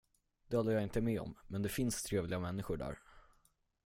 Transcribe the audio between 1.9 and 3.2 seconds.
trevliga människor där.